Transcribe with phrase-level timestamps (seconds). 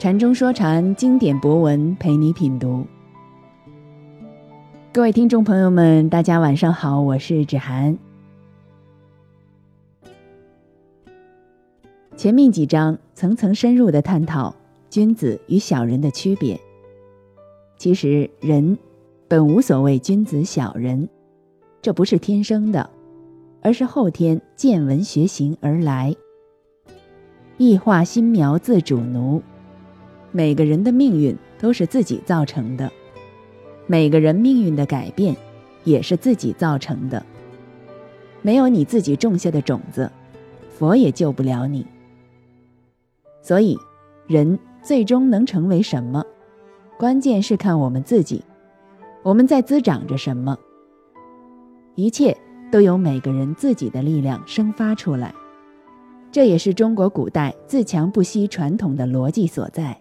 [0.00, 2.86] 禅中说禅，经典博文陪你品读。
[4.94, 7.98] 各位听众朋友们，大家晚上好，我是芷涵。
[12.16, 14.56] 前面几章层层深入的探讨
[14.88, 16.58] 君子与小人的区别。
[17.76, 18.78] 其实人
[19.28, 21.06] 本无所谓君子小人，
[21.82, 22.88] 这不是天生的，
[23.60, 26.16] 而是后天见闻学行而来。
[27.58, 29.42] 异化心苗自主奴，
[30.32, 32.90] 每个人的命运都是自己造成的。
[33.86, 35.36] 每个人命运的改变，
[35.84, 37.24] 也是自己造成的。
[38.42, 40.10] 没有你自己种下的种子，
[40.70, 41.84] 佛也救不了你。
[43.42, 43.76] 所以，
[44.26, 46.24] 人最终能成为什么，
[46.96, 48.44] 关键是看我们自己，
[49.22, 50.56] 我们在滋长着什么。
[51.96, 52.36] 一切
[52.70, 55.34] 都由每个人自己的力量生发出来，
[56.30, 60.00] 这也是中国古代自强不息传统的逻辑所在。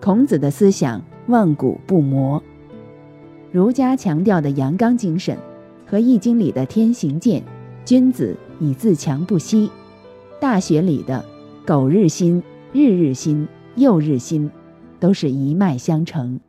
[0.00, 1.00] 孔子的思想。
[1.26, 2.42] 万古不磨。
[3.52, 5.36] 儒家强调的阳刚精神，
[5.86, 7.40] 和《易经》里的天行健，
[7.84, 9.68] 君子以自强不息；
[10.40, 11.24] 《大学》里的
[11.64, 12.42] 苟日新、
[12.72, 14.50] 日日新、又日新，
[14.98, 16.40] 都是一脉相承。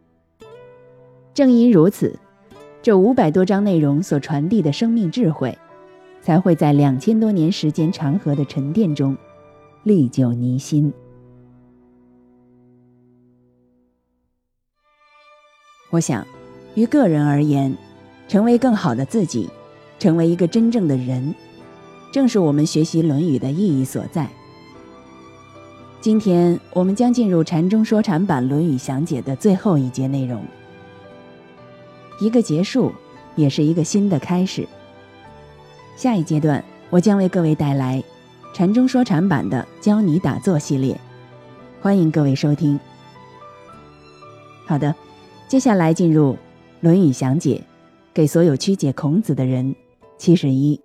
[1.35, 2.17] 正因如此，
[2.81, 5.55] 这五百多章内容所传递的生命智慧，
[6.21, 9.15] 才会在两千多年时间长河的沉淀中，
[9.83, 10.91] 历久弥新。
[15.91, 16.25] 我想，
[16.73, 17.77] 于个人而言，
[18.29, 19.49] 成为更好的自己，
[19.99, 21.35] 成为一个真正的人，
[22.13, 24.29] 正是我们学习《论语》的意义所在。
[25.99, 30.41] 今天我们将进入禅中说禅版《论语详解》的最后一节内容，
[32.21, 32.93] 一个结束，
[33.35, 34.65] 也是一个新的开始。
[35.97, 38.01] 下一阶段，我将为各位带来
[38.53, 40.97] 禅中说禅版的教你打坐系列，
[41.81, 42.79] 欢迎各位收听。
[44.65, 44.95] 好的。
[45.51, 46.31] 接下来进入
[46.79, 47.55] 《论语详解》，
[48.13, 49.75] 给所有曲解孔子的人。
[50.17, 50.79] 七十一。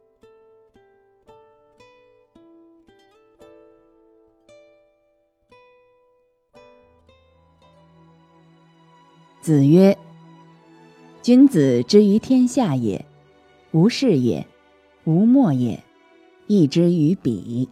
[9.41, 9.97] 子曰
[11.23, 13.07] ：“君子之于天下也，
[13.71, 14.45] 无事也，
[15.05, 15.81] 无莫也，
[16.49, 17.69] 义之于彼。”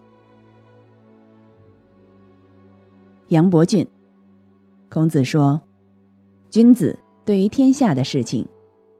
[3.31, 3.85] 杨伯峻，
[4.89, 5.61] 孔子说。
[6.55, 8.47] 君子对于天下的事情，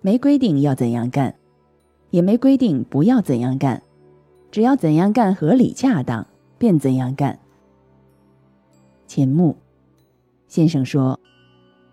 [0.01, 1.33] 没规定要怎样干，
[2.11, 3.81] 也没规定不要怎样干，
[4.51, 6.27] 只要怎样干合理恰当，
[6.59, 7.39] 便怎样干。
[9.07, 9.57] 钱穆
[10.49, 11.21] 先生说，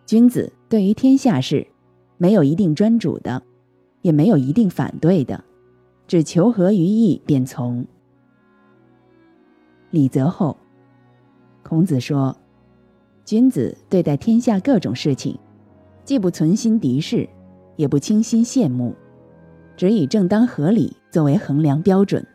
[0.08, 1.68] 君子对于天下事，
[2.18, 3.44] 没有一定专主的，
[4.02, 5.44] 也没有一定反对的，
[6.08, 7.86] 只求合于义便从。
[9.92, 10.58] 李泽厚，
[11.62, 12.36] 孔子说，
[13.24, 15.38] 君子对待天下各种事情。
[16.04, 17.28] 既不存心敌视，
[17.76, 18.96] 也不倾心羡慕，
[19.78, 22.26] 只以正当合理作为衡量标准。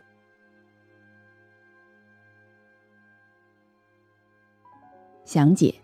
[5.25, 5.75] 详解：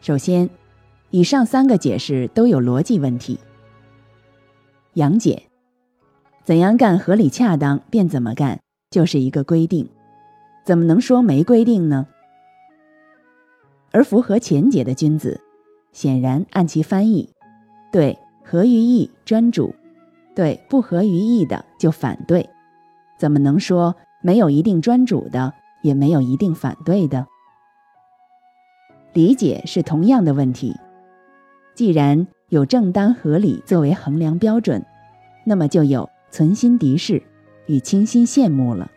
[0.00, 0.50] 首先，
[1.10, 3.38] 以上三个解释都有逻辑问题。
[4.94, 5.40] 杨解：
[6.42, 8.60] 怎样干合理恰当便怎么干，
[8.90, 9.88] 就是一个规定，
[10.64, 12.08] 怎么能说没规定呢？
[13.92, 15.40] 而符合前解的君子。
[15.92, 17.28] 显然，按其翻译，
[17.92, 19.74] 对合于义专主，
[20.34, 22.48] 对不合于义的就反对，
[23.18, 25.52] 怎么能说没有一定专主的，
[25.82, 27.26] 也没有一定反对的？
[29.12, 30.74] 理解是同样的问题。
[31.74, 34.84] 既然有正当合理作为衡量标准，
[35.44, 37.22] 那么就有存心敌视
[37.66, 38.90] 与倾心羡慕了。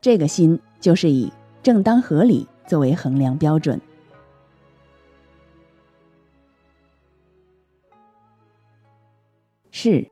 [0.00, 1.32] 这个心就是以
[1.62, 3.80] 正当合理作为衡量标准。
[9.80, 10.10] 是，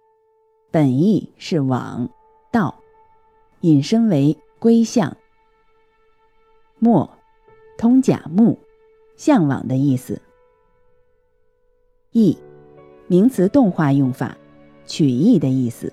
[0.71, 2.09] 本意是往
[2.53, 2.73] 道，
[3.63, 5.17] 引申为归向。
[6.79, 7.11] 墨，
[7.77, 8.57] 通假目，
[9.17, 10.23] 向往的意思。
[12.13, 12.39] 意，
[13.09, 14.39] 名词动画用法，
[14.87, 15.93] 取义的意思。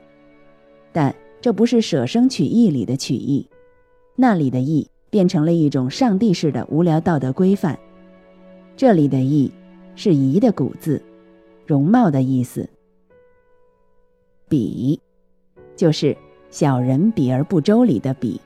[0.91, 3.49] 但这不是舍生取义里的取义，
[4.15, 7.79] 那里的义变成了一种上帝式的无聊道德规范。
[8.77, 9.51] 这里的义
[9.95, 11.01] 是仪的古字，
[11.65, 12.69] 容貌的意思。
[14.53, 14.99] 比，
[15.75, 16.15] 就是
[16.51, 18.39] 小人比而不周里的比。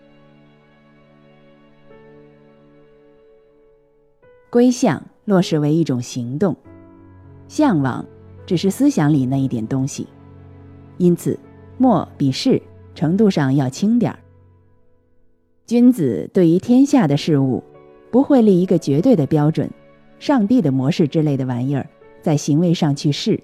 [4.49, 6.55] 归向落实为一种行动，
[7.49, 8.05] 向往
[8.45, 10.07] 只是思想里那一点东西，
[10.95, 11.37] 因此
[11.77, 12.61] 莫比是
[12.95, 14.19] 程度上要轻点儿。
[15.65, 17.61] 君子对于天下的事物，
[18.09, 19.69] 不会立一个绝对的标准，
[20.19, 21.85] 上帝的模式之类的玩意儿，
[22.21, 23.37] 在行为上去试，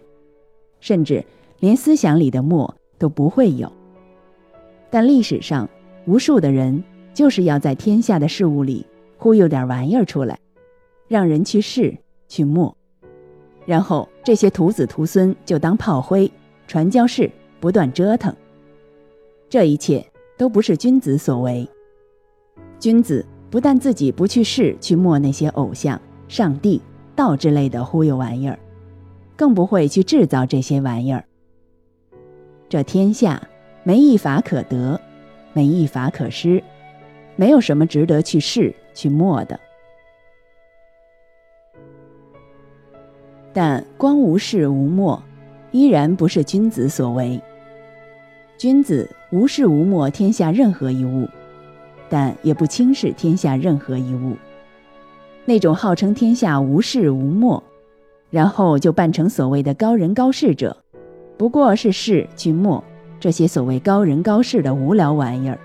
[0.80, 1.26] 甚至
[1.64, 3.72] 连思想里的墨都不会有。
[4.90, 5.70] 但历史上
[6.06, 6.84] 无数的人
[7.14, 8.86] 就是要在天下的事物里
[9.18, 10.38] 忽悠点玩意儿出来，
[11.08, 12.76] 让人去试去墨，
[13.66, 16.30] 然后这些徒子徒孙就当炮灰，
[16.68, 17.32] 传教士
[17.62, 18.36] 不断折腾。
[19.48, 20.06] 这一切
[20.38, 21.66] 都不是君子所为。
[22.78, 26.82] 君子不但自己不去试去墨那些偶像、上帝、
[27.16, 28.60] 道之类的忽悠玩意儿，
[29.38, 31.24] 更不会去制造这些玩意儿。
[32.74, 33.40] 这天下。
[33.84, 35.00] 没一法可得，
[35.54, 36.64] 没一法可失，
[37.36, 39.60] 没有什么值得去试去摸的。
[43.54, 45.22] 但光无事无墨，
[45.70, 47.40] 依然不是君子所为。
[48.58, 51.30] 君子无事无墨天下任何一物，
[52.10, 54.36] 但也不轻视天下任何一物。
[55.46, 57.64] 那种号称天下无事无墨，
[58.32, 60.83] 然后就扮成所谓的高人高士者，
[61.38, 62.84] 不过是事去末。
[63.20, 65.58] 这些所谓高人高士的无聊玩意儿，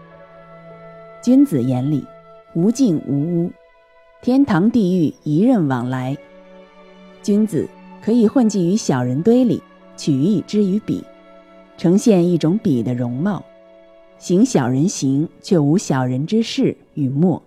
[1.20, 2.06] 君子眼里
[2.54, 3.50] 无尽无污，
[4.22, 6.16] 天堂地狱一任往来。
[7.20, 7.68] 君子
[8.00, 9.60] 可以混迹于小人堆里，
[9.96, 11.04] 取义之于彼，
[11.76, 13.44] 呈现一种彼的容貌，
[14.18, 17.42] 行小人行，却无小人之事与墨。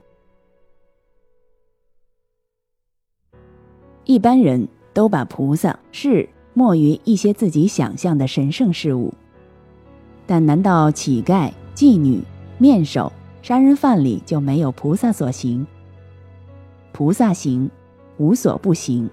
[4.04, 9.14] 一般人都把菩萨是莫于一些自己想象的神圣事物。
[10.26, 12.22] 但难道乞丐、妓女、
[12.58, 13.12] 面首、
[13.42, 15.66] 杀人犯里就没有菩萨所行？
[16.92, 17.70] 菩萨行，
[18.18, 19.08] 无所不行；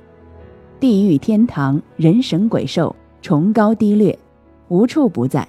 [0.78, 4.18] 地狱、天堂、人神鬼兽、崇高低劣，
[4.68, 5.46] 无处不在。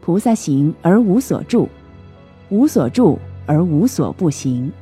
[0.00, 1.68] 菩萨行而无所住，
[2.48, 4.72] 无所住而无所不行，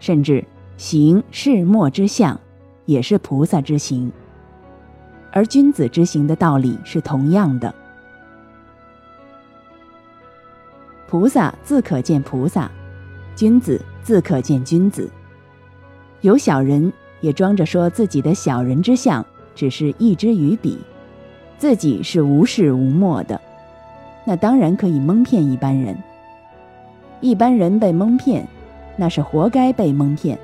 [0.00, 0.44] 甚至
[0.76, 2.38] 行是末之相，
[2.86, 4.12] 也是菩萨之行。
[5.32, 7.74] 而君子之行的道理是同样的。
[11.08, 12.70] 菩萨自可见菩萨，
[13.34, 15.10] 君子自可见君子。
[16.20, 19.24] 有小人也装着说自己的小人之相
[19.54, 20.78] 只是一支于笔，
[21.58, 23.40] 自己是无事无墨的，
[24.24, 25.96] 那当然可以蒙骗一般人。
[27.20, 28.46] 一般人被蒙骗，
[28.96, 30.38] 那是活该被蒙骗。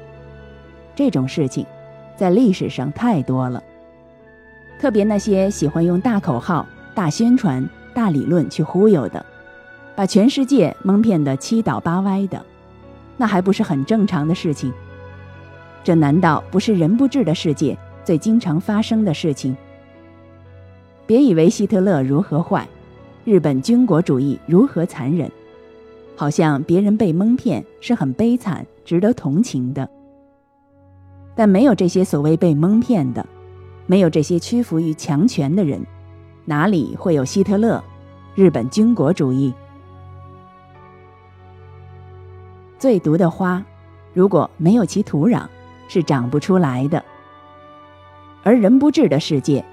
[0.94, 1.64] 这种事情
[2.16, 3.62] 在历史上太多了，
[4.78, 9.24] 特别那些喜欢用大口号、大宣传、大理论去忽悠的。
[9.96, 12.40] 把全世界蒙骗得七倒八歪的，
[13.16, 14.72] 那还不是很正常的事情？
[15.82, 19.56] 这难道不是人不治的世界最经常发生的事情？
[21.04, 22.68] 别以为希特勒如何坏，
[23.24, 25.28] 日本军国主义如何残忍，
[26.14, 29.88] 好像别人被蒙骗是很悲惨、值得同情的。
[31.34, 33.26] 但没有这些所谓被蒙骗的，
[33.88, 35.84] 没有这些屈服于强权的人，
[36.44, 37.82] 哪里会有希特勒、
[38.34, 39.54] 日本军国主义？
[42.78, 43.64] 最毒的花，
[44.12, 45.46] 如果没有其土壤，
[45.88, 47.02] 是长不出来的。
[48.42, 49.64] 而人不治的世界，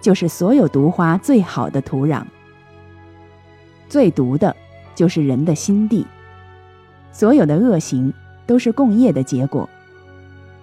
[0.00, 2.24] 就是所有毒花最好的土壤。
[3.88, 4.54] 最毒的，
[4.96, 6.04] 就是人的心地。
[7.12, 8.12] 所有的恶行，
[8.48, 9.70] 都是共业的结果。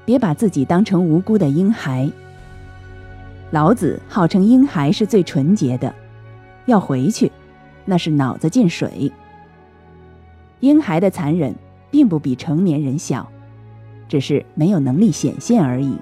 [0.04, 2.12] 别把自己当成无辜的婴孩。
[3.52, 5.94] 老子号称婴孩是最纯洁的，
[6.66, 7.32] 要回去，
[7.86, 9.12] 那是脑子进水。
[10.60, 11.56] 婴孩的残忍。
[11.90, 13.32] 并不比成年人小，
[14.10, 15.98] 只是没有能力显现而已。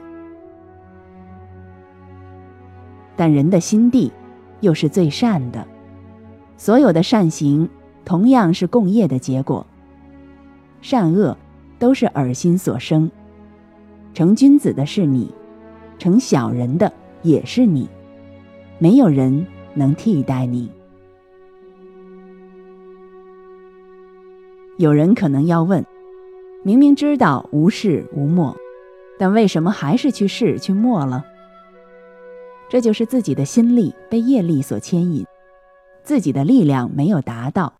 [3.15, 4.11] 但人的心地
[4.61, 5.67] 又是最善的，
[6.57, 7.69] 所有的善行
[8.03, 9.65] 同样是共业的结果。
[10.81, 11.37] 善恶
[11.77, 13.11] 都是耳心所生，
[14.15, 15.31] 成君子的是你，
[15.99, 16.91] 成小人的
[17.25, 17.89] 也是你，
[18.77, 20.69] 没有人能替代你。
[24.77, 25.83] 有人可能要问：
[26.63, 28.55] 明明知道无事无莫，
[29.17, 31.25] 但为什么还是去试去默了？
[32.69, 35.25] 这就是自己的心力被业力所牵引，
[36.03, 37.73] 自己的力量没有达到，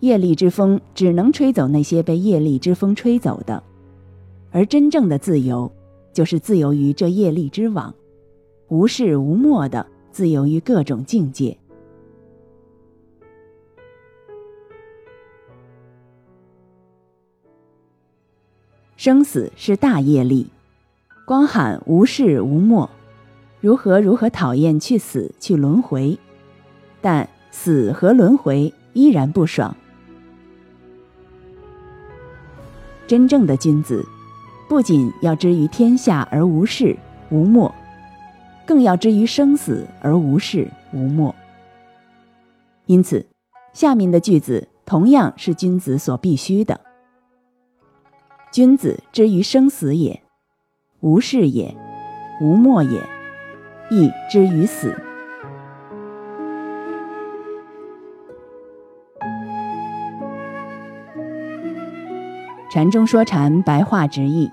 [0.00, 3.62] 业力之风只能吹走那些被业力之风吹走的，
[4.50, 5.70] 而真正的自由，
[6.12, 7.92] 就是自由于这业力之网，
[8.68, 11.56] 无事无莫的自由于各种境界。
[18.96, 20.50] 生死是大业力，
[21.24, 22.90] 光喊无事无莫，
[23.60, 26.18] 如何如何讨厌去死去轮回，
[27.00, 29.76] 但死和轮回依然不爽。
[33.06, 34.04] 真正的君子，
[34.68, 36.96] 不仅要知于天下而无事
[37.30, 37.72] 无莫，
[38.66, 41.34] 更要知于生死而无事无莫。
[42.86, 43.24] 因此，
[43.72, 46.80] 下面的句子同样是君子所必须的。
[48.50, 50.22] 君子之于生死也，
[51.00, 51.74] 无事也，
[52.40, 53.00] 无莫也，
[53.90, 54.94] 亦之于死。
[62.70, 64.50] 禅中说禅，白话直译。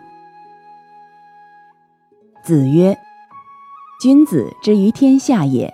[2.41, 2.97] 子曰
[4.01, 5.73] ：“君子之于天下也，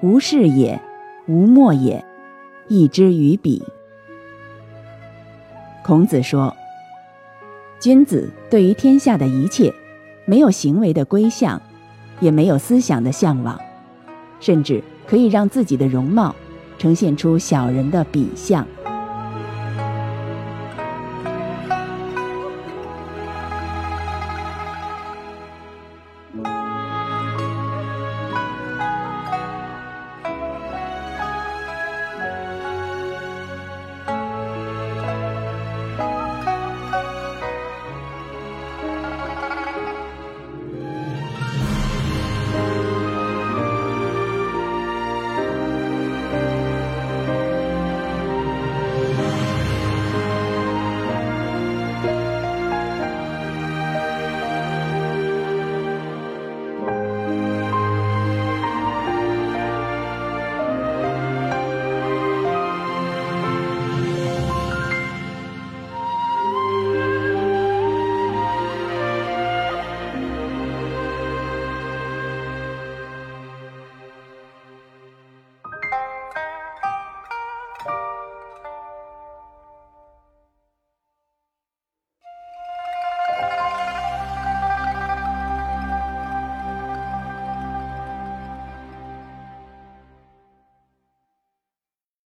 [0.00, 0.80] 无事也，
[1.26, 2.04] 无莫也，
[2.68, 3.62] 亦之于彼。”
[5.84, 6.54] 孔子说。
[7.78, 9.72] 君子对于天下的一切，
[10.24, 11.60] 没有行为的归向，
[12.20, 13.60] 也没有思想的向往，
[14.40, 16.34] 甚至可以让自己的容貌
[16.78, 18.66] 呈现出小人的比相。